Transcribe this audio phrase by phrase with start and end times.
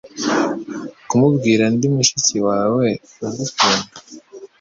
[1.07, 2.87] Kumubwira Ndi mushiki wawe
[3.27, 3.91] ugukunda